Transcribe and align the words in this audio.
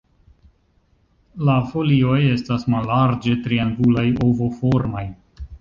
La 1.49 1.57
folioj 1.73 2.17
estas 2.29 2.67
mallarĝe 2.77 3.37
triangulaj- 3.47 4.11
ovoformaj. 4.31 5.09